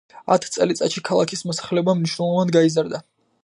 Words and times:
ათ 0.35 0.47
წელიწადში 0.55 1.03
ქალაქის 1.09 1.45
მოსახლეობა 1.51 1.95
მნიშვნელოვნად 2.01 2.55
გაიზარდა. 2.59 3.07